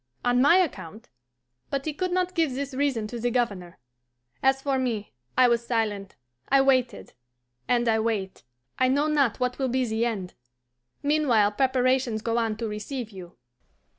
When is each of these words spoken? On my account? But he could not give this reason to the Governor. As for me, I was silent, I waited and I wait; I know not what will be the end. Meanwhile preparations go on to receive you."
On 0.25 0.41
my 0.41 0.57
account? 0.57 1.09
But 1.69 1.85
he 1.85 1.93
could 1.93 2.11
not 2.11 2.33
give 2.33 2.55
this 2.55 2.73
reason 2.73 3.05
to 3.05 3.19
the 3.19 3.29
Governor. 3.29 3.77
As 4.41 4.59
for 4.59 4.79
me, 4.79 5.13
I 5.37 5.47
was 5.47 5.67
silent, 5.67 6.15
I 6.49 6.59
waited 6.61 7.13
and 7.67 7.87
I 7.87 7.99
wait; 7.99 8.41
I 8.79 8.87
know 8.87 9.05
not 9.07 9.39
what 9.39 9.59
will 9.59 9.69
be 9.69 9.85
the 9.85 10.07
end. 10.07 10.33
Meanwhile 11.03 11.51
preparations 11.51 12.23
go 12.23 12.39
on 12.39 12.57
to 12.57 12.67
receive 12.67 13.11
you." 13.11 13.37